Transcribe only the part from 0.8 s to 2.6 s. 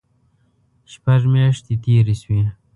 شپږ میاشتې تېرې شوې.